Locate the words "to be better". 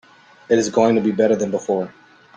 0.95-1.35